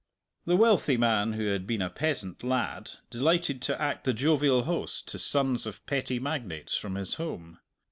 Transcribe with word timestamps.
The 0.47 0.55
wealthy 0.55 0.97
man 0.97 1.33
who 1.33 1.45
had 1.49 1.67
been 1.67 1.79
a 1.83 1.87
peasant 1.91 2.41
lad 2.43 2.89
delighted 3.11 3.61
to 3.61 3.79
act 3.79 4.03
the 4.03 4.13
jovial 4.13 4.63
host 4.63 5.07
to 5.09 5.19
sons 5.19 5.67
of 5.67 5.85
petty 5.85 6.17
magnates 6.17 6.75
from 6.75 6.95
his 6.95 7.13
home. 7.13 7.59